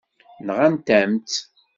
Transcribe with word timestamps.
Nɣant-am-tt. 0.47 1.37